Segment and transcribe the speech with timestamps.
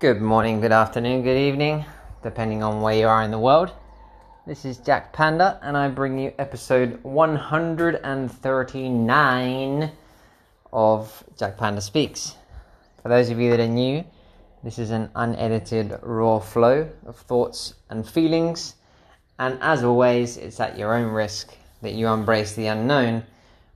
[0.00, 1.84] Good morning, good afternoon, good evening,
[2.22, 3.70] depending on where you are in the world.
[4.46, 9.92] This is Jack Panda, and I bring you episode 139
[10.72, 12.34] of Jack Panda Speaks.
[13.02, 14.02] For those of you that are new,
[14.64, 18.76] this is an unedited, raw flow of thoughts and feelings,
[19.38, 23.22] and as always, it's at your own risk that you embrace the unknown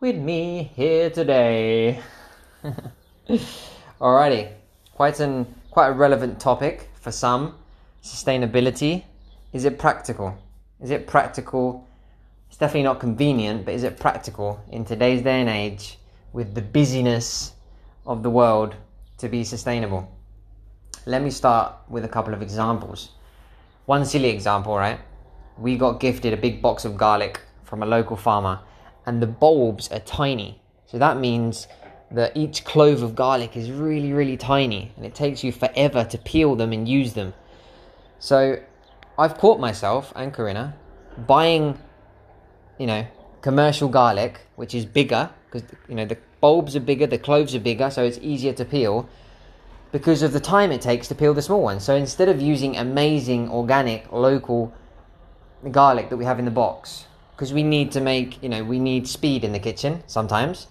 [0.00, 2.02] with me here today.
[3.98, 4.52] Alrighty,
[4.92, 7.54] quite an quite a relevant topic for some.
[8.02, 9.04] Sustainability.
[9.52, 10.36] Is it practical?
[10.80, 11.86] Is it practical?
[12.48, 15.98] It's definitely not convenient, but is it practical in today's day and age
[16.32, 17.52] with the busyness
[18.04, 18.74] of the world
[19.18, 20.10] to be sustainable?
[21.06, 23.10] Let me start with a couple of examples.
[23.86, 24.98] One silly example, right?
[25.56, 28.60] We got gifted a big box of garlic from a local farmer,
[29.06, 30.60] and the bulbs are tiny.
[30.86, 31.68] So that means
[32.10, 36.18] that each clove of garlic is really, really tiny and it takes you forever to
[36.18, 37.32] peel them and use them.
[38.18, 38.60] So
[39.18, 40.74] I've caught myself and Corinna
[41.16, 41.78] buying,
[42.78, 43.06] you know,
[43.42, 47.60] commercial garlic, which is bigger because, you know, the bulbs are bigger, the cloves are
[47.60, 49.08] bigger, so it's easier to peel
[49.92, 51.84] because of the time it takes to peel the small ones.
[51.84, 54.72] So instead of using amazing, organic, local
[55.70, 57.06] garlic that we have in the box,
[57.36, 60.66] because we need to make, you know, we need speed in the kitchen sometimes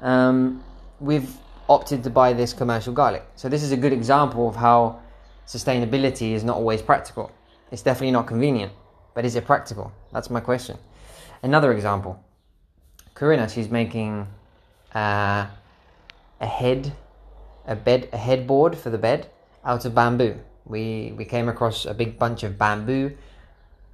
[0.00, 0.62] um,
[1.00, 1.36] we've
[1.68, 3.24] opted to buy this commercial garlic.
[3.36, 5.00] So this is a good example of how
[5.46, 7.32] sustainability is not always practical.
[7.70, 8.72] It's definitely not convenient,
[9.14, 9.92] but is it practical?
[10.12, 10.78] That's my question.
[11.42, 12.22] Another example,
[13.14, 14.26] Corinna, she's making
[14.94, 15.46] uh,
[16.40, 16.92] a head,
[17.66, 19.28] a bed, a headboard for the bed
[19.64, 20.36] out of bamboo.
[20.64, 23.16] We we came across a big bunch of bamboo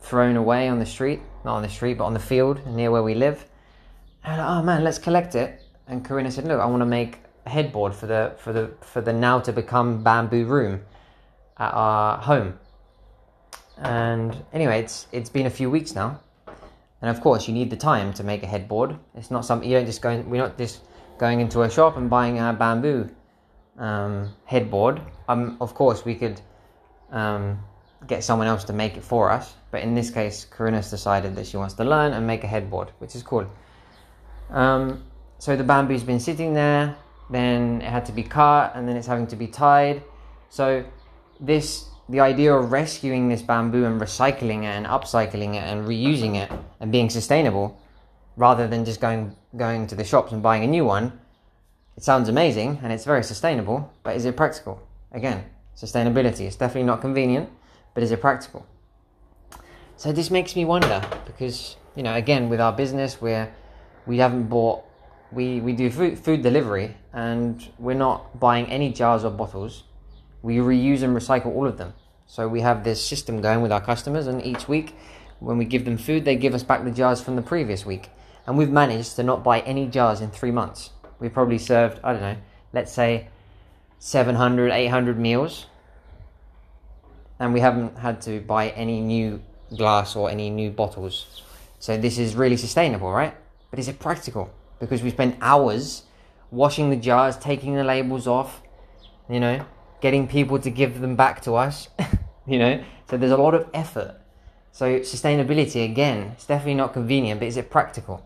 [0.00, 3.02] thrown away on the street, not on the street, but on the field near where
[3.02, 3.44] we live.
[4.24, 7.50] And oh man, let's collect it and Corinna said, "Look, I want to make a
[7.50, 10.82] headboard for the for the for the now to become bamboo room
[11.58, 12.58] at our home."
[13.78, 16.20] And anyway, it's it's been a few weeks now,
[17.00, 18.96] and of course, you need the time to make a headboard.
[19.14, 20.10] It's not something you don't just go.
[20.10, 20.80] In, we're not just
[21.18, 23.08] going into a shop and buying a bamboo
[23.78, 25.00] um, headboard.
[25.28, 26.40] Um, of course, we could
[27.10, 27.58] um,
[28.06, 31.46] get someone else to make it for us, but in this case, Corinna's decided that
[31.46, 33.46] she wants to learn and make a headboard, which is cool.
[34.50, 35.04] Um,
[35.38, 36.96] so the bamboo's been sitting there,
[37.30, 40.02] then it had to be cut, and then it's having to be tied.
[40.48, 40.84] So
[41.40, 46.36] this the idea of rescuing this bamboo and recycling it and upcycling it and reusing
[46.36, 47.80] it and being sustainable
[48.36, 51.18] rather than just going going to the shops and buying a new one
[51.96, 54.80] it sounds amazing and it's very sustainable but is it practical?
[55.12, 55.44] Again
[55.76, 56.42] sustainability.
[56.42, 57.50] It's definitely not convenient
[57.94, 58.66] but is it practical?
[59.96, 63.52] So this makes me wonder because you know again with our business where
[64.06, 64.84] we haven't bought
[65.32, 69.84] we, we do food, food delivery and we're not buying any jars or bottles.
[70.42, 71.94] We reuse and recycle all of them.
[72.26, 74.94] So we have this system going with our customers, and each week
[75.38, 78.10] when we give them food, they give us back the jars from the previous week.
[78.46, 80.90] And we've managed to not buy any jars in three months.
[81.18, 82.36] We've probably served, I don't know,
[82.72, 83.28] let's say
[83.98, 85.66] 700, 800 meals.
[87.38, 89.42] And we haven't had to buy any new
[89.76, 91.42] glass or any new bottles.
[91.78, 93.34] So this is really sustainable, right?
[93.70, 94.50] But is it practical?
[94.78, 96.02] Because we spent hours
[96.50, 98.62] washing the jars, taking the labels off,
[99.28, 99.64] you know,
[100.00, 101.88] getting people to give them back to us,
[102.46, 102.82] you know.
[103.08, 104.20] So there's a lot of effort.
[104.72, 108.24] So sustainability again, it's definitely not convenient, but is it practical?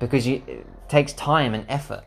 [0.00, 2.04] Because you, it takes time and effort.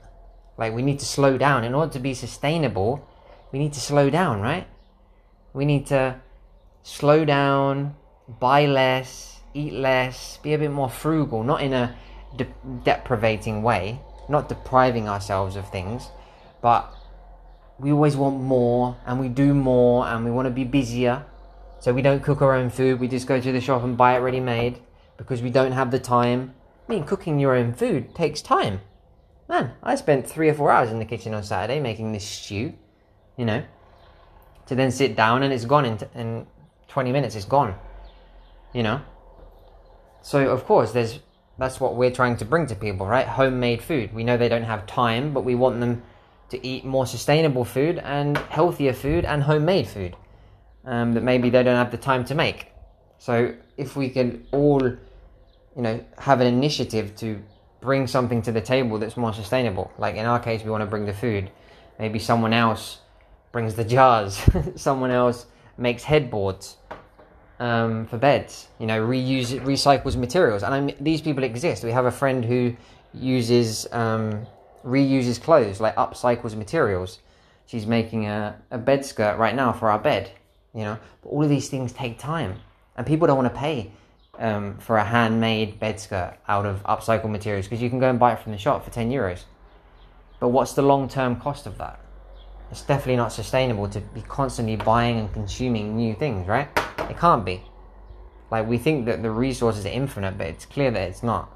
[0.57, 3.07] Like we need to slow down in order to be sustainable.
[3.51, 4.67] We need to slow down, right?
[5.53, 6.19] We need to
[6.83, 7.95] slow down,
[8.28, 11.95] buy less, eat less, be a bit more frugal, not in a
[12.35, 12.47] de-
[12.84, 16.09] deprivating way, not depriving ourselves of things,
[16.62, 16.94] but
[17.79, 21.25] we always want more and we do more and we want to be busier.
[21.79, 24.16] So we don't cook our own food, we just go to the shop and buy
[24.16, 24.79] it ready made
[25.17, 26.53] because we don't have the time.
[26.88, 28.81] I mean, cooking your own food takes time.
[29.47, 32.73] Man, I spent three or four hours in the kitchen on Saturday making this stew,
[33.38, 33.63] you know,
[34.67, 36.46] to then sit down and it's gone in, t- in
[36.87, 37.76] 20 minutes, it's gone,
[38.73, 39.02] you know.
[40.22, 41.20] So, of course, there's
[41.59, 43.28] that's what we're trying to bring to people, right?
[43.28, 44.14] Homemade food.
[44.14, 46.02] We know they don't have time, but we want them
[46.50, 50.16] to eat more sustainable food and healthier food and homemade food
[50.85, 52.67] um, that maybe they don't have the time to make.
[53.17, 54.97] So if we can all, you
[55.82, 57.41] know, have an initiative to
[57.82, 60.88] bring something to the table that's more sustainable, like in our case, we want to
[60.88, 61.52] bring the food.
[62.00, 63.00] Maybe someone else
[63.52, 64.41] brings the jars.
[64.76, 65.46] someone else
[65.78, 66.78] makes headboards
[67.59, 68.67] um, for beds.
[68.79, 71.84] You know, reuse recycles materials, and I mean, these people exist.
[71.84, 72.76] We have a friend who
[73.14, 74.46] uses um,
[74.85, 77.20] reuses clothes, like upcycles materials.
[77.66, 80.32] She's making a, a bed skirt right now for our bed,
[80.73, 80.97] you know.
[81.22, 82.56] But all of these things take time,
[82.96, 83.91] and people don't want to pay
[84.40, 88.17] um, for a handmade bed skirt out of upcycled materials because you can go and
[88.17, 89.44] buy it from the shop for 10 euros.
[90.40, 92.00] But what's the long term cost of that?
[92.72, 96.70] It's definitely not sustainable to be constantly buying and consuming new things, right?
[97.09, 97.64] It can't be.
[98.52, 101.52] Like, we think that the resources are infinite, but it's clear that it's not.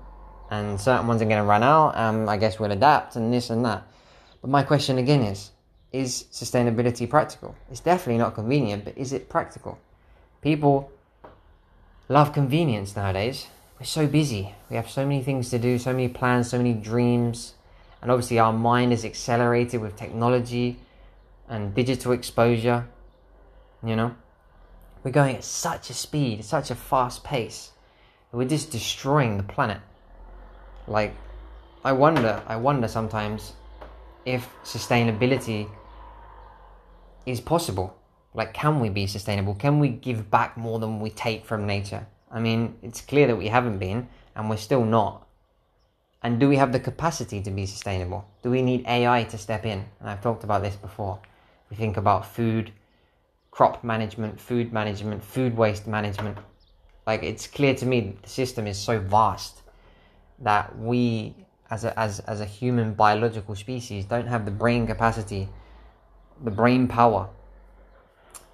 [0.51, 3.49] And certain ones are going to run out, and I guess we'll adapt and this
[3.49, 3.87] and that.
[4.41, 5.51] But my question again is
[5.93, 7.55] is sustainability practical?
[7.69, 9.77] It's definitely not convenient, but is it practical?
[10.41, 10.91] People
[12.09, 13.47] love convenience nowadays.
[13.79, 14.53] We're so busy.
[14.69, 17.53] We have so many things to do, so many plans, so many dreams.
[18.01, 20.79] And obviously, our mind is accelerated with technology
[21.47, 22.87] and digital exposure.
[23.85, 24.15] You know,
[25.03, 27.71] we're going at such a speed, such a fast pace.
[28.31, 29.79] We're just destroying the planet.
[30.87, 31.13] Like,
[31.83, 33.53] I wonder, I wonder sometimes
[34.25, 35.69] if sustainability
[37.25, 37.95] is possible.
[38.33, 39.53] Like, can we be sustainable?
[39.53, 42.07] Can we give back more than we take from nature?
[42.31, 45.27] I mean, it's clear that we haven't been, and we're still not.
[46.23, 48.25] And do we have the capacity to be sustainable?
[48.41, 49.85] Do we need AI to step in?
[49.99, 51.19] And I've talked about this before.
[51.69, 52.71] We think about food,
[53.53, 56.35] crop management, food management, food waste management.
[57.05, 59.61] Like, it's clear to me the system is so vast
[60.39, 61.35] that we,
[61.69, 65.47] as a, as, as a human biological species, don't have the brain capacity
[66.43, 67.29] the brain power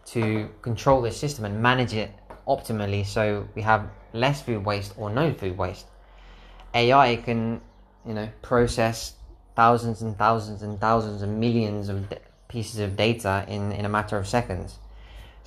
[0.05, 2.11] to control this system and manage it
[2.45, 5.85] optimally so we have less food waste or no food waste.
[6.73, 7.61] AI can,
[8.05, 9.13] you know, process
[9.55, 12.05] thousands and thousands and thousands and millions of
[12.49, 14.77] pieces of data in, in a matter of seconds.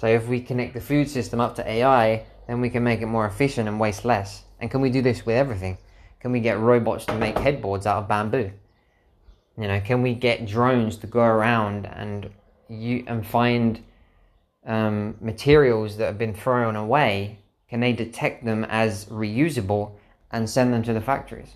[0.03, 3.07] So if we connect the food system up to AI, then we can make it
[3.07, 4.43] more efficient and waste less.
[4.59, 5.79] And can we do this with everything?
[6.19, 8.51] Can we get robots to make headboards out of bamboo?
[9.57, 12.31] You know, can we get drones to go around and
[12.69, 13.81] you and find
[14.67, 17.39] um, materials that have been thrown away?
[17.69, 19.93] Can they detect them as reusable
[20.33, 21.55] and send them to the factories?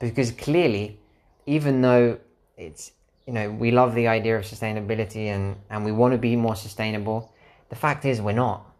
[0.00, 1.00] Because clearly,
[1.46, 2.18] even though
[2.58, 2.92] it's
[3.26, 6.56] you know we love the idea of sustainability and and we want to be more
[6.56, 7.32] sustainable,
[7.68, 8.70] the fact is we're not.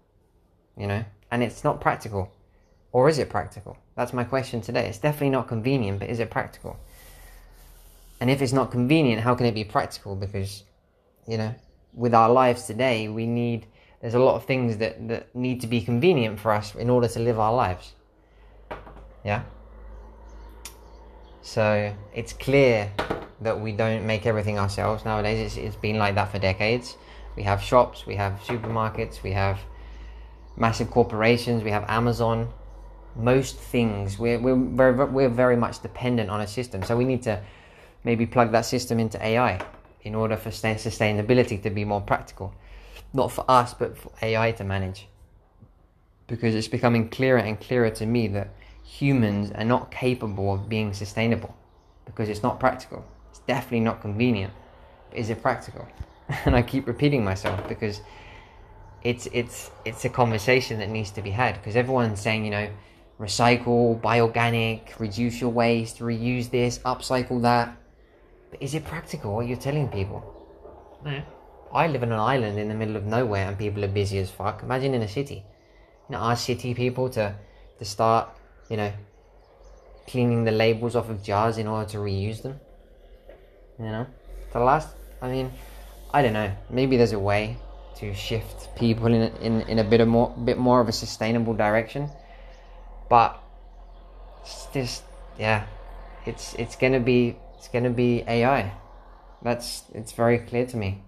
[0.76, 2.32] You know, and it's not practical,
[2.90, 3.78] or is it practical?
[3.96, 4.88] That's my question today.
[4.88, 6.76] It's definitely not convenient, but is it practical?
[8.20, 10.16] And if it's not convenient, how can it be practical?
[10.16, 10.64] Because,
[11.28, 11.54] you know,
[11.92, 13.66] with our lives today, we need,
[14.00, 17.06] there's a lot of things that, that need to be convenient for us in order
[17.06, 17.92] to live our lives.
[19.24, 19.42] Yeah?
[21.42, 22.90] So it's clear
[23.42, 25.38] that we don't make everything ourselves nowadays.
[25.38, 26.96] It's, it's been like that for decades.
[27.36, 29.58] We have shops, we have supermarkets, we have
[30.56, 32.48] massive corporations, we have Amazon.
[33.16, 36.82] Most things, we're, we're, very, we're very much dependent on a system.
[36.82, 37.40] So we need to
[38.02, 39.60] maybe plug that system into AI
[40.02, 42.54] in order for sustainability to be more practical.
[43.12, 45.06] Not for us, but for AI to manage.
[46.26, 48.48] Because it's becoming clearer and clearer to me that
[48.82, 51.56] humans are not capable of being sustainable
[52.04, 53.04] because it's not practical.
[53.30, 54.52] It's definitely not convenient.
[55.10, 55.88] But is it practical?
[56.46, 58.00] And I keep repeating myself because
[59.02, 62.68] it's it's it's a conversation that needs to be had because everyone's saying, you know,
[63.20, 67.76] recycle, buy organic, reduce your waste, reuse this, upcycle that.
[68.50, 70.20] But is it practical what you're telling people?
[71.04, 71.22] No.
[71.72, 74.30] I live on an island in the middle of nowhere and people are busy as
[74.30, 74.62] fuck.
[74.62, 75.44] Imagine in a city.
[76.08, 77.34] You know, our city people to
[77.78, 78.28] to start,
[78.70, 78.92] you know,
[80.06, 82.60] cleaning the labels off of jars in order to reuse them.
[83.78, 84.06] You know?
[84.52, 84.88] The last
[85.20, 85.50] I mean,
[86.14, 86.52] I don't know.
[86.70, 87.56] Maybe there's a way
[87.96, 91.54] to shift people in in, in a bit of more bit more of a sustainable
[91.54, 92.08] direction.
[93.10, 93.36] But
[94.42, 95.02] it's just
[95.40, 95.66] yeah,
[96.24, 98.72] it's it's gonna be it's to be AI.
[99.42, 101.02] That's it's very clear to me.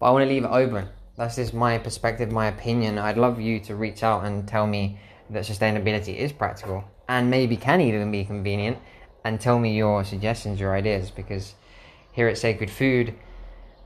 [0.00, 0.88] But I want to leave it open.
[1.16, 2.98] That's just my perspective, my opinion.
[2.98, 4.98] I'd love you to reach out and tell me
[5.30, 8.78] that sustainability is practical and maybe can even be convenient
[9.24, 11.54] and tell me your suggestions, your ideas because
[12.10, 13.14] here at Sacred Food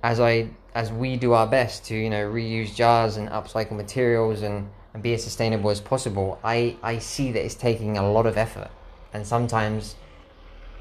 [0.04, 4.42] as I as we do our best to, you know, reuse jars and upcycle materials
[4.42, 8.26] and, and be as sustainable as possible, I, I see that it's taking a lot
[8.26, 8.70] of effort.
[9.12, 9.94] And sometimes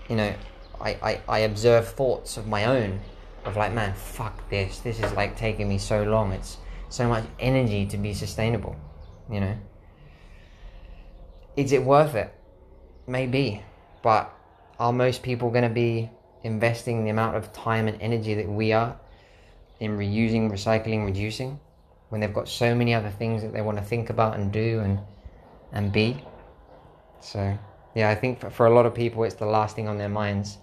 [0.10, 0.34] you know,
[0.82, 3.00] I, I, I observe thoughts of my own
[3.46, 4.80] of like, man, fuck this.
[4.80, 6.32] This is like taking me so long.
[6.32, 6.58] It's
[6.90, 8.76] so much energy to be sustainable,
[9.30, 9.58] you know.
[11.56, 12.34] Is it worth it?
[13.08, 13.64] Maybe.
[14.02, 14.34] But
[14.80, 16.10] are most people going to be
[16.44, 19.00] investing the amount of time and energy that we are
[19.84, 21.60] in reusing, recycling, reducing
[22.10, 24.80] when they've got so many other things that they want to think about and do
[24.80, 25.00] and
[25.74, 26.24] and be?
[27.20, 27.58] So
[27.96, 30.10] yeah, I think for, for a lot of people, it's the last thing on their
[30.10, 30.58] minds.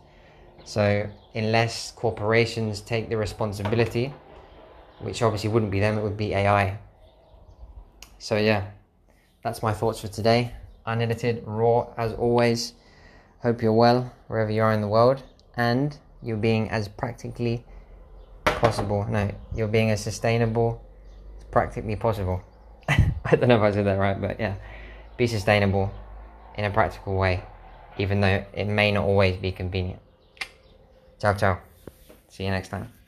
[0.65, 4.13] So, unless corporations take the responsibility,
[5.01, 6.79] which obviously wouldn't be them, it would be AI.
[8.19, 8.67] So, yeah,
[9.43, 10.53] that's my thoughts for today.
[10.87, 12.75] Unedited, raw, as always.
[13.43, 15.23] Hope you're well wherever you are in the world
[15.57, 17.65] and you're being as practically
[18.61, 19.07] possible.
[19.09, 20.85] No, you're being as sustainable
[21.39, 22.43] as practically possible.
[22.89, 24.55] I don't know if I said that right, but yeah,
[25.17, 25.91] be sustainable
[26.57, 27.43] in a practical way,
[27.99, 30.01] even though it may not always be convenient.
[31.21, 31.59] Ciao, ciao.
[32.29, 33.00] See you next time.